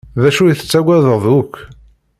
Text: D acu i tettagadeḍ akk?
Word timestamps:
D 0.21 0.23
acu 0.29 0.41
i 0.47 0.53
tettagadeḍ 0.59 1.23
akk? 1.39 1.55